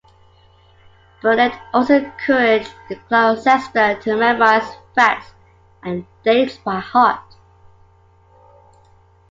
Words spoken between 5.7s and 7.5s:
and dates by heart.